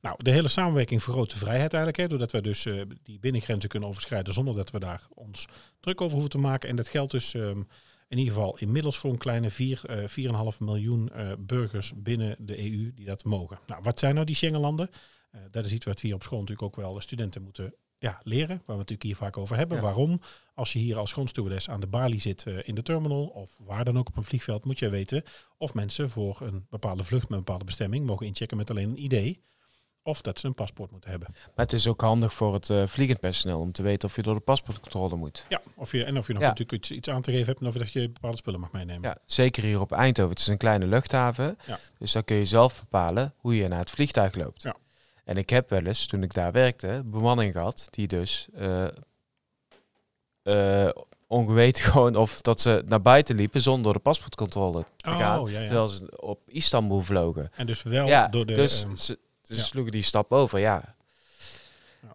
[0.00, 3.68] Nou, de hele samenwerking vergroot de vrijheid eigenlijk, hè, doordat we dus uh, die binnengrenzen
[3.68, 5.46] kunnen overschrijden zonder dat we daar ons
[5.80, 6.68] druk over hoeven te maken.
[6.68, 7.68] En dat geldt dus um,
[8.08, 9.82] in ieder geval inmiddels voor een kleine 4,
[10.16, 13.58] uh, 4,5 miljoen uh, burgers binnen de EU die dat mogen.
[13.66, 14.90] Nou, wat zijn nou die Schengenlanden?
[15.34, 17.74] Uh, dat is iets wat we hier op school natuurlijk ook wel de studenten moeten
[18.02, 19.76] ja, leren, waar we natuurlijk hier vaak over hebben.
[19.76, 19.82] Ja.
[19.82, 20.20] Waarom?
[20.54, 23.84] Als je hier als grondstewardess aan de balie zit uh, in de terminal of waar
[23.84, 25.22] dan ook op een vliegveld, moet je weten
[25.58, 29.12] of mensen voor een bepaalde vlucht met een bepaalde bestemming mogen inchecken met alleen een
[29.12, 29.38] ID.
[30.02, 31.28] Of dat ze een paspoort moeten hebben.
[31.30, 34.22] Maar het is ook handig voor het uh, vliegend personeel om te weten of je
[34.22, 35.46] door de paspoortcontrole moet.
[35.48, 36.48] Ja, of je, en of je nog ja.
[36.48, 39.02] natuurlijk iets, iets, aan te geven hebt en of dat je bepaalde spullen mag meenemen.
[39.02, 40.30] Ja, zeker hier op Eindhoven.
[40.30, 41.58] Het is een kleine luchthaven.
[41.66, 41.78] Ja.
[41.98, 44.62] Dus dan kun je zelf bepalen hoe je naar het vliegtuig loopt.
[44.62, 44.76] Ja.
[45.24, 48.86] En ik heb wel eens, toen ik daar werkte, bemanning gehad die dus uh,
[50.42, 50.88] uh,
[51.26, 55.44] ongeweten gewoon of dat ze naar buiten liepen zonder de paspoortcontrole te oh, gaan.
[55.44, 55.64] Ja, ja.
[55.64, 57.50] Terwijl ze op Istanbul vlogen.
[57.54, 58.54] En dus wel ja, door de...
[58.54, 59.62] Dus um, ze, ze ja.
[59.62, 60.94] sloegen die stap over, ja.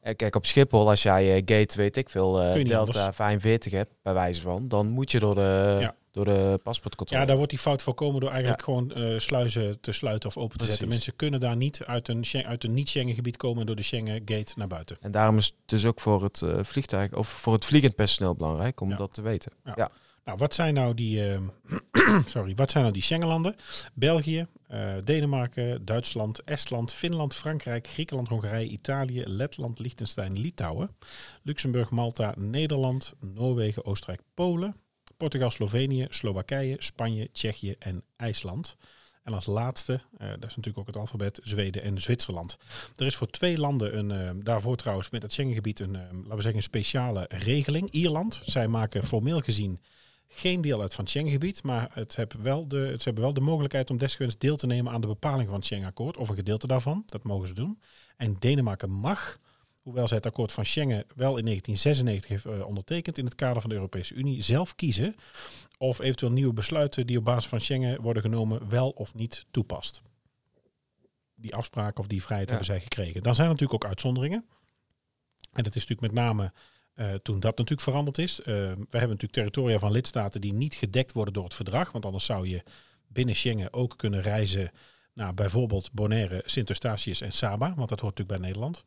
[0.03, 0.13] ja.
[0.13, 3.15] Kijk, op Schiphol, als jij uh, gate, weet ik veel, Delta anders.
[3.15, 5.93] 45 hebt, bij wijze van, dan moet je door de...
[6.17, 7.21] Door de paspoortcontrole.
[7.21, 8.65] Ja, daar wordt die fout voorkomen door eigenlijk ja.
[8.65, 10.73] gewoon uh, sluizen te sluiten of open te Precies.
[10.73, 10.89] zetten.
[10.89, 14.53] Mensen kunnen daar niet uit een, uit een niet-Schengen gebied komen door de Schengen gate
[14.55, 14.97] naar buiten.
[15.01, 18.35] En daarom is het dus ook voor het uh, vliegtuig of voor het vliegend personeel
[18.35, 18.95] belangrijk om ja.
[18.95, 19.51] dat te weten.
[19.63, 19.73] Ja.
[19.75, 19.91] ja.
[20.23, 23.55] Nou, wat zijn nou die, uh, sorry, wat zijn nou die Schengenlanden?
[23.93, 24.47] België,
[25.03, 30.95] Denemarken, Duitsland, Estland, Finland, Frankrijk, Griekenland, Hongarije, Italië, Letland, Liechtenstein, Litouwen,
[31.41, 34.75] Luxemburg, Malta, Nederland, Noorwegen, Oostenrijk, Polen,
[35.17, 38.77] Portugal, Slovenië, Slowakije, Spanje, Tsjechië en IJsland.
[39.23, 42.57] En als laatste, uh, dat is natuurlijk ook het alfabet, Zweden en Zwitserland.
[42.95, 46.35] Er is voor twee landen, een, uh, daarvoor trouwens met het Schengengebied, een, uh, laten
[46.35, 47.91] we zeggen, een speciale regeling.
[47.91, 49.81] Ierland, zij maken formeel gezien
[50.27, 53.41] geen deel uit van het Schengengebied, maar het hebben wel de, het hebben wel de
[53.41, 56.67] mogelijkheid om desgewenst deel te nemen aan de bepaling van het Schengenakkoord, of een gedeelte
[56.67, 57.03] daarvan.
[57.05, 57.79] Dat mogen ze doen.
[58.17, 59.37] En Denemarken mag
[59.87, 63.61] hoewel zij het akkoord van Schengen wel in 1996 heeft uh, ondertekend in het kader
[63.61, 65.15] van de Europese Unie, zelf kiezen
[65.77, 70.01] of eventueel nieuwe besluiten die op basis van Schengen worden genomen wel of niet toepast.
[71.35, 72.55] Die afspraak of die vrijheid ja.
[72.55, 73.23] hebben zij gekregen.
[73.23, 74.45] Dan zijn er natuurlijk ook uitzonderingen.
[75.53, 76.51] En dat is natuurlijk met name
[76.95, 78.39] uh, toen dat natuurlijk veranderd is.
[78.39, 82.05] Uh, we hebben natuurlijk territoria van lidstaten die niet gedekt worden door het verdrag, want
[82.05, 82.63] anders zou je
[83.07, 84.71] binnen Schengen ook kunnen reizen
[85.13, 88.85] naar bijvoorbeeld Bonaire, Sint Eustatius en Saba, want dat hoort natuurlijk bij Nederland.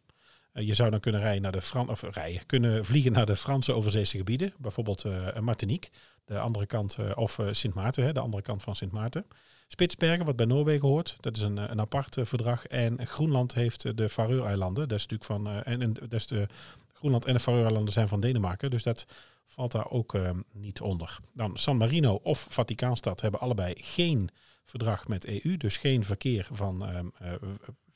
[0.52, 3.72] Je zou dan kunnen rijden naar de Fran of rijden, kunnen vliegen naar de Franse
[3.72, 5.04] overzeese gebieden, bijvoorbeeld
[5.40, 5.90] Martinique,
[6.24, 9.26] de andere kant, of Sint Maarten, de andere kant van Sint Maarten.
[9.68, 12.66] Spitsbergen, wat bij Noorwegen hoort, dat is een, een apart verdrag.
[12.66, 16.48] En Groenland heeft de Faroe-eilanden, dat is natuurlijk van, en, en dat is de
[16.94, 19.06] Groenland en de Faroe-eilanden zijn van Denemarken, dus dat
[19.46, 20.18] valt daar ook
[20.52, 21.18] niet onder.
[21.34, 24.30] Dan San Marino of Vaticaanstad hebben allebei geen
[24.64, 26.82] verdrag met EU, dus geen verkeer van,
[27.22, 27.34] uh,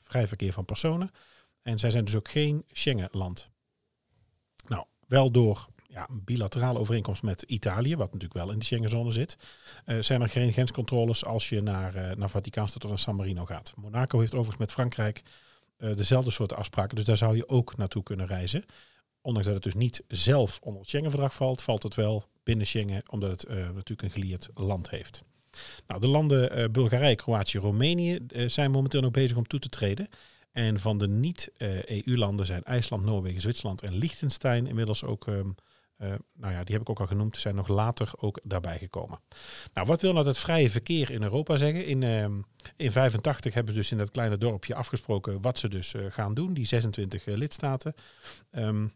[0.01, 1.11] vrij verkeer van personen.
[1.65, 3.49] En zij zijn dus ook geen Schengen-land.
[4.67, 9.11] Nou, wel door ja, een bilaterale overeenkomst met Italië, wat natuurlijk wel in de Schengenzone
[9.11, 9.37] zit,
[9.85, 13.45] uh, zijn er geen grenscontroles als je naar, uh, naar Vaticaanstad of naar San Marino
[13.45, 13.73] gaat.
[13.75, 15.21] Monaco heeft overigens met Frankrijk
[15.77, 18.65] dezelfde soort afspraken, dus daar zou je ook naartoe kunnen reizen.
[19.21, 23.03] Ondanks dat het dus niet zelf onder het Schengen-verdrag valt, valt het wel binnen Schengen,
[23.11, 25.23] omdat het natuurlijk een gelieerd land heeft.
[25.87, 30.07] Nou, de landen Bulgarije, Kroatië, Roemenië zijn momenteel nog bezig om toe te treden.
[30.55, 35.55] En van de niet-EU-landen zijn IJsland, Noorwegen, Zwitserland en Liechtenstein inmiddels ook, um,
[36.33, 39.19] nou ja, die heb ik ook al genoemd, zijn nog later ook daarbij gekomen.
[39.73, 41.85] Nou, wat wil nou dat vrije verkeer in Europa zeggen?
[41.85, 45.93] In, um, in 85 hebben ze dus in dat kleine dorpje afgesproken wat ze dus
[46.09, 47.93] gaan doen, die 26 lidstaten.
[48.51, 48.93] Um,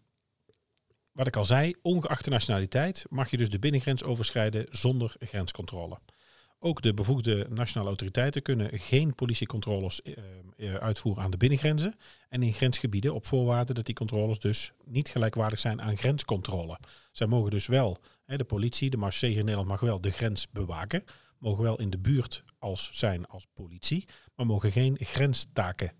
[1.13, 5.99] wat ik al zei, ongeacht de nationaliteit mag je dus de binnengrens overschrijden zonder grenscontrole.
[6.61, 11.95] Ook de bevoegde nationale autoriteiten kunnen geen politiecontroles uh, uitvoeren aan de binnengrenzen
[12.29, 16.79] en in grensgebieden op voorwaarde dat die controles dus niet gelijkwaardig zijn aan grenscontrole.
[17.11, 21.03] Zij mogen dus wel, de politie, de Marseille in Nederland mag wel de grens bewaken,
[21.37, 25.93] mogen wel in de buurt als zijn als politie, maar mogen geen grenstaken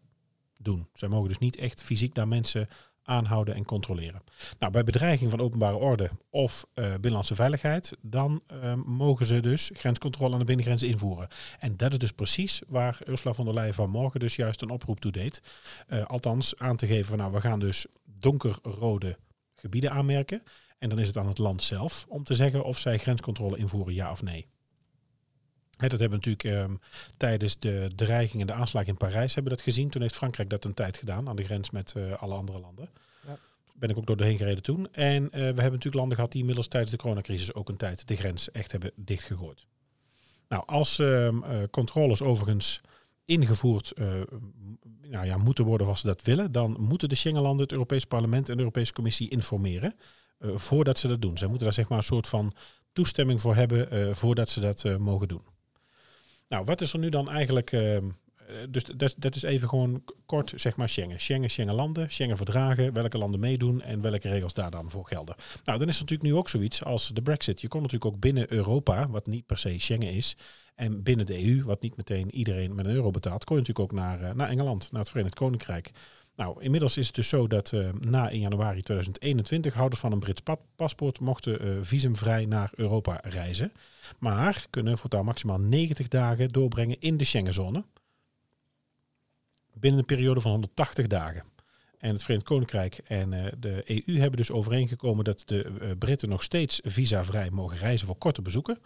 [0.58, 0.88] doen.
[0.94, 2.68] Zij mogen dus niet echt fysiek naar mensen
[3.10, 4.22] aanhouden en controleren.
[4.60, 9.70] Nou, bij bedreiging van openbare orde of uh, binnenlandse veiligheid, dan uh, mogen ze dus
[9.74, 11.28] grenscontrole aan de binnengrenzen invoeren.
[11.60, 15.00] En dat is dus precies waar Ursula von der Leyen vanmorgen dus juist een oproep
[15.00, 15.42] toe deed.
[15.88, 17.86] Uh, althans, aan te geven van nou, we gaan dus
[18.20, 19.18] donkerrode
[19.56, 20.44] gebieden aanmerken.
[20.78, 23.94] En dan is het aan het land zelf om te zeggen of zij grenscontrole invoeren,
[23.94, 24.48] ja of nee.
[25.88, 26.80] Dat hebben we natuurlijk um,
[27.18, 29.90] tijdens de dreiging en de aanslag in Parijs hebben dat gezien.
[29.90, 32.90] Toen heeft Frankrijk dat een tijd gedaan aan de grens met uh, alle andere landen
[33.80, 34.88] ben ik ook door doorheen gereden toen.
[34.92, 38.08] En uh, we hebben natuurlijk landen gehad die inmiddels tijdens de coronacrisis ook een tijd
[38.08, 39.66] de grens echt hebben dichtgegooid.
[40.48, 41.34] Nou, als uh,
[41.72, 42.82] controles overigens
[43.26, 43.94] ingevoerd
[45.02, 48.50] nou ja, moeten worden als ze dat willen, dan moeten de Schengenlanden het Europees Parlement
[48.50, 49.96] en de Europese Commissie informeren
[50.40, 51.38] voordat ze dat doen.
[51.38, 52.54] Zij moeten daar zeg maar een soort van
[52.94, 55.42] toestemming voor hebben voordat ze dat mogen doen.
[56.50, 58.10] Nou, wat is er nu dan eigenlijk ehm,
[58.50, 61.20] eh, dus dat, dat is even gewoon kort, zeg maar, Schengen.
[61.20, 65.36] Schengen, Schengen landen, Schengen verdragen, welke landen meedoen en welke regels daar dan voor gelden.
[65.64, 67.62] Nou, dan is er natuurlijk nu ook zoiets als de brexit.
[67.62, 70.36] Je kon natuurlijk ook binnen Europa, wat niet per se Schengen is,
[70.76, 73.92] en binnen de EU, wat niet meteen iedereen met een euro betaalt, kon je natuurlijk
[73.92, 75.92] ook naar, uh, naar Engeland, naar het Verenigd Koninkrijk.
[76.40, 80.20] Nou, inmiddels is het dus zo dat uh, na 1 januari 2021 houders van een
[80.20, 80.42] Brits
[80.76, 83.72] paspoort mochten uh, visumvrij naar Europa reizen.
[84.20, 87.84] Maar kunnen voortaan maximaal 90 dagen doorbrengen in de Schengenzone
[89.74, 91.44] binnen een periode van 180 dagen.
[91.98, 96.44] En het Verenigd Koninkrijk en uh, de EU hebben dus overeengekomen dat de Britten nog
[96.44, 98.80] steeds visavrij mogen reizen voor korte bezoeken.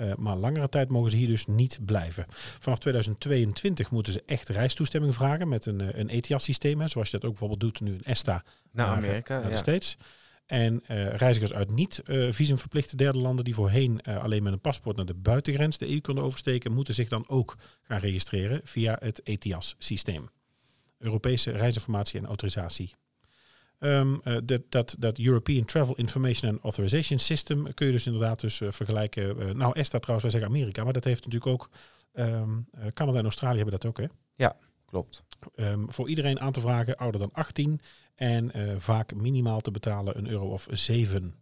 [0.00, 2.26] Uh, maar langere tijd mogen ze hier dus niet blijven.
[2.58, 6.88] Vanaf 2022 moeten ze echt reistoestemming vragen met een, een ETIAS-systeem.
[6.88, 9.96] Zoals je dat ook bijvoorbeeld doet nu in ESTA naar Amerika, naar de States.
[10.48, 14.96] En uh, reizigers uit niet-visumverplichte uh, derde landen die voorheen uh, alleen met een paspoort
[14.96, 19.22] naar de buitengrens de EU konden oversteken, moeten zich dan ook gaan registreren via het
[19.22, 20.28] ETIAS-systeem.
[20.98, 22.94] Europese reisinformatie en autorisatie.
[23.80, 28.60] Um, dat, dat, dat European Travel Information and Authorization System kun je dus inderdaad dus
[28.68, 29.56] vergelijken.
[29.56, 31.70] nou, ESTA trouwens, wij zeggen Amerika, maar dat heeft natuurlijk ook
[32.14, 34.06] um, Canada en Australië hebben dat ook, hè?
[34.34, 35.24] Ja, klopt.
[35.56, 37.80] Um, voor iedereen aan te vragen, ouder dan 18
[38.14, 41.34] en vaak minimaal te betalen een euro of 7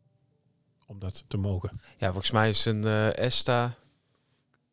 [0.87, 1.81] om dat te mogen.
[1.97, 3.77] Ja, volgens mij is een ESTA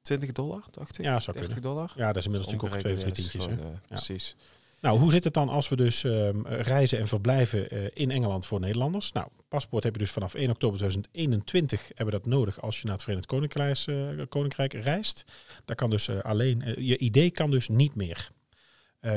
[0.03, 1.05] 20 dollar, dacht ik.
[1.05, 1.75] Ja, zou 30 kunnen.
[1.75, 1.93] dollar.
[1.95, 3.43] Ja, dat is inmiddels natuurlijk ook twee of drie tientjes.
[3.43, 3.81] Gewoon, ja.
[3.87, 4.35] Precies.
[4.83, 8.45] Nou, hoe zit het dan als we dus um, reizen en verblijven uh, in Engeland
[8.45, 9.11] voor Nederlanders?
[9.11, 12.93] Nou, paspoort heb je dus vanaf 1 oktober 2021 hebben dat nodig als je naar
[12.93, 15.25] het Verenigd Koninkrijk, uh, Koninkrijk reist.
[15.65, 18.31] Daar kan dus uh, alleen, je ID kan dus niet meer.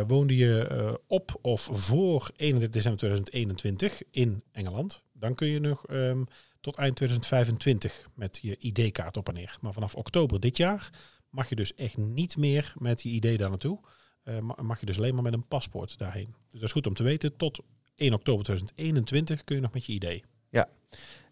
[0.07, 6.26] Woonde je op of voor 31 december 2021 in Engeland, dan kun je nog um,
[6.61, 9.57] tot eind 2025 met je ID-kaart op en neer.
[9.61, 10.90] Maar vanaf oktober dit jaar
[11.31, 13.79] mag je dus echt niet meer met je ID daar naartoe.
[14.29, 16.35] Uh, mag je dus alleen maar met een paspoort daarheen.
[16.51, 17.37] Dus dat is goed om te weten.
[17.37, 17.61] Tot
[17.97, 20.23] 1 oktober 2021 kun je nog met je ID.
[20.51, 20.69] Ja.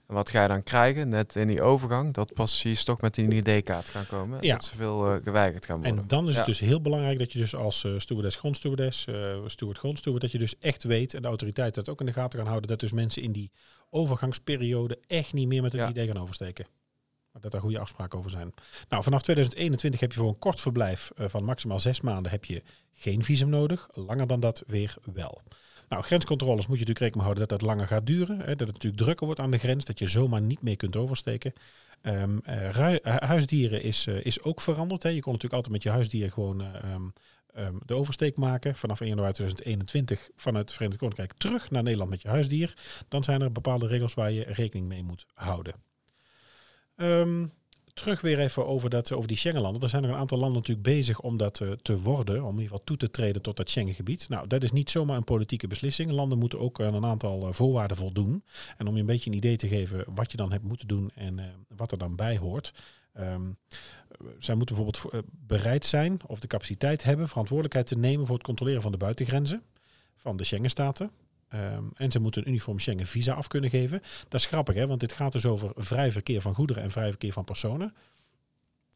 [0.07, 1.09] En wat ga je dan krijgen?
[1.09, 4.39] Net in die overgang, dat passagiers toch met die ID-kaart gaan komen.
[4.43, 4.53] Ja.
[4.53, 5.99] Dat ze veel uh, geweigerd gaan worden.
[5.99, 9.37] En dan is het dus heel belangrijk dat je dus als uh, stewardess, grondstewardess, uh,
[9.47, 12.39] steward, grondsteward, dat je dus echt weet, en de autoriteit dat ook in de gaten
[12.39, 13.51] gaan houden, dat dus mensen in die
[13.91, 16.67] overgangsperiode echt niet meer met het ID gaan oversteken.
[17.40, 18.55] Dat er goede afspraken over zijn.
[18.88, 22.62] Nou, vanaf 2021 heb je voor een kort verblijf van maximaal zes maanden heb je
[22.92, 23.88] geen visum nodig.
[23.92, 25.42] Langer dan dat weer wel.
[25.88, 28.38] Nou, grenscontroles moet je natuurlijk rekening houden dat dat langer gaat duren.
[28.38, 30.97] Hè, dat het natuurlijk drukker wordt aan de grens, dat je zomaar niet meer kunt
[30.97, 31.53] oversteken.
[32.03, 32.40] Um,
[33.03, 35.03] huisdieren is, is ook veranderd.
[35.03, 35.09] Hè.
[35.09, 37.12] Je kon natuurlijk altijd met je huisdier gewoon um,
[37.57, 38.75] um, de oversteek maken.
[38.75, 42.77] Vanaf 1 januari 2021 vanuit het Verenigd Koninkrijk terug naar Nederland met je huisdier.
[43.09, 45.75] Dan zijn er bepaalde regels waar je rekening mee moet houden
[47.95, 49.83] terug weer even over, dat, over die Schengenlanden.
[49.83, 52.61] Er zijn er een aantal landen natuurlijk bezig om dat uh, te worden, om in
[52.61, 54.29] ieder geval toe te treden tot dat Schengengebied.
[54.29, 56.11] Nou, dat is niet zomaar een politieke beslissing.
[56.11, 58.45] Landen moeten ook aan een aantal uh, voorwaarden voldoen.
[58.77, 61.11] En om je een beetje een idee te geven wat je dan hebt moeten doen
[61.15, 61.45] en uh,
[61.77, 62.73] wat er dan bij hoort.
[63.21, 63.57] Um,
[64.39, 68.83] zij moeten bijvoorbeeld bereid zijn of de capaciteit hebben verantwoordelijkheid te nemen voor het controleren
[68.83, 69.63] van de buitengrenzen
[70.17, 71.11] van de Schengenstaten.
[71.55, 74.01] Um, en ze moeten een uniform Schengen visa af kunnen geven.
[74.29, 74.87] Dat is grappig, hè?
[74.87, 77.95] want dit gaat dus over vrij verkeer van goederen en vrij verkeer van personen.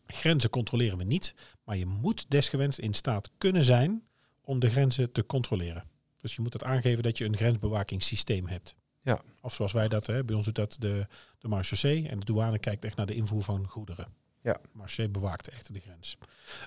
[0.07, 4.03] Grenzen controleren we niet, maar je moet desgewenst in staat kunnen zijn
[4.40, 5.85] om de grenzen te controleren.
[6.21, 8.77] Dus je moet het aangeven dat je een grensbewakingssysteem hebt.
[9.03, 9.21] Ja.
[9.40, 11.07] Of zoals wij dat, hè, bij ons doet dat de,
[11.38, 14.07] de marechaussee en de douane kijkt echt naar de invoer van goederen.
[14.42, 14.57] Ja.
[14.72, 16.16] Marseille bewaakt echt de grens.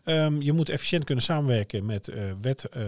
[0.05, 2.84] Um, je moet efficiënt kunnen samenwerken met uh, wet, uh,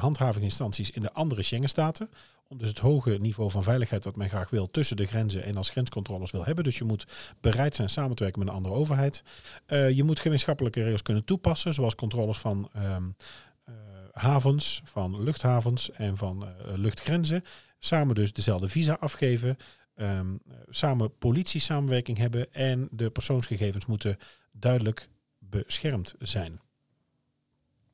[0.00, 2.10] handhavingsinstanties in de andere Schengenstaten.
[2.48, 5.56] Om dus het hoge niveau van veiligheid wat men graag wil tussen de grenzen en
[5.56, 6.64] als grenscontroles wil hebben.
[6.64, 7.06] Dus je moet
[7.40, 9.22] bereid zijn samen te werken met een andere overheid.
[9.66, 13.16] Je moet gemeenschappelijke regels kunnen toepassen, zoals controles van um,
[14.12, 17.44] havens, van luchthavens en van luchtgrenzen.
[17.78, 19.56] Samen dus dezelfde visa afgeven
[19.96, 24.18] um, samen politie-samenwerking hebben en de persoonsgegevens moeten
[24.52, 26.60] duidelijk beschermd zijn.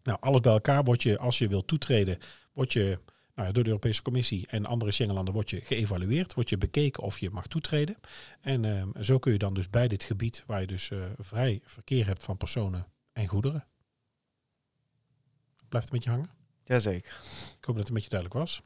[0.03, 2.19] Nou, alles bij elkaar word je, als je wilt toetreden,
[2.53, 2.99] word je
[3.35, 7.19] nou, door de Europese Commissie en andere Schengenlanden word je geëvalueerd, word je bekeken of
[7.19, 7.97] je mag toetreden.
[8.41, 11.61] En um, zo kun je dan dus bij dit gebied, waar je dus uh, vrij
[11.65, 13.67] verkeer hebt van personen en goederen.
[15.69, 16.31] Blijft het met je hangen?
[16.65, 17.21] Jazeker.
[17.59, 18.63] Ik hoop dat het een beetje duidelijk was.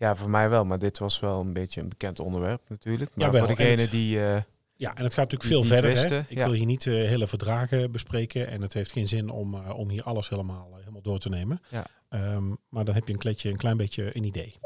[0.00, 3.10] Ja, voor mij wel, maar dit was wel een beetje een bekend onderwerp natuurlijk.
[3.14, 4.16] Maar ja, voor degene die...
[4.16, 4.36] Uh,
[4.74, 6.10] ja, en het gaat natuurlijk veel verder.
[6.10, 6.18] Hè?
[6.28, 9.78] Ik wil hier niet uh, hele verdragen bespreken en het heeft geen zin om, uh,
[9.78, 11.62] om hier alles helemaal, helemaal door te nemen.
[11.68, 11.86] Ja.
[12.34, 14.58] Um, maar dan heb je een, kletje, een klein beetje een idee.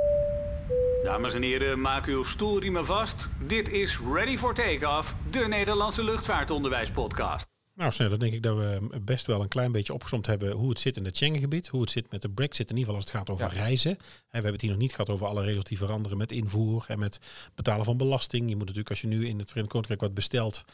[1.03, 3.31] Dames en heren, maak uw stoelriemen vast.
[3.47, 7.54] Dit is Ready for Takeoff, de Nederlandse luchtvaartonderwijspodcast.
[7.75, 10.69] Nou, snel, dan denk ik dat we best wel een klein beetje opgezomd hebben hoe
[10.69, 13.05] het zit in het Schengengebied, hoe het zit met de Brexit, in ieder geval als
[13.05, 13.91] het gaat over reizen.
[13.91, 16.85] En we hebben het hier nog niet gehad over alle regels die veranderen met invoer
[16.89, 17.21] en met
[17.55, 18.49] betalen van belasting.
[18.49, 20.65] Je moet natuurlijk als je nu in het Verenigd Koninkrijk wat bestelt,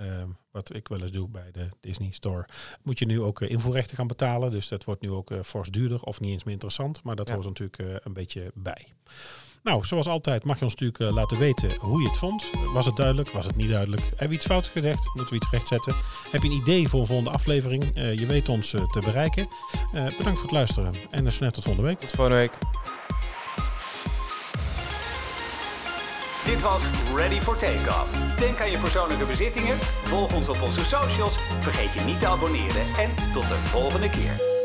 [0.00, 2.48] uh, wat ik wel eens doe bij de Disney Store,
[2.82, 4.50] moet je nu ook uh, invoerrechten gaan betalen.
[4.50, 7.28] Dus dat wordt nu ook uh, fors duurder of niet eens meer interessant, maar dat
[7.28, 7.34] ja.
[7.34, 8.86] hoort natuurlijk uh, een beetje bij.
[9.62, 12.50] Nou, zoals altijd mag je ons natuurlijk uh, laten weten hoe je het vond.
[12.72, 13.30] Was het duidelijk?
[13.30, 14.02] Was het niet duidelijk?
[14.02, 15.10] Hebben we iets fout gezegd?
[15.14, 15.94] Moeten we iets rechtzetten?
[16.30, 17.96] Heb je een idee voor een volgende aflevering?
[17.96, 19.48] Uh, je weet ons uh, te bereiken.
[19.92, 21.98] bedankt voor het luisteren en uh, snel tot volgende week.
[21.98, 22.52] Tot volgende week.
[26.44, 26.82] Dit was
[27.14, 28.36] Ready for Takeoff.
[28.38, 32.86] Denk aan je persoonlijke bezittingen, volg ons op onze socials, vergeet je niet te abonneren
[32.98, 34.61] en tot de volgende keer.